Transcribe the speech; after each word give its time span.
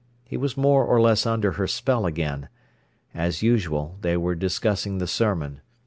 He 0.23 0.35
was 0.35 0.57
more 0.57 0.83
or 0.83 0.99
less 0.99 1.27
under 1.27 1.51
her 1.51 1.67
spell 1.67 2.07
again. 2.07 2.49
As 3.13 3.43
usual, 3.43 3.97
they 4.01 4.17
were 4.17 4.33
discussing 4.33 4.97
the 4.97 5.05
sermon. 5.05 5.61